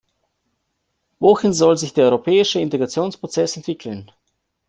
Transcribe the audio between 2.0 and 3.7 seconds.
europäische Integrationsprozess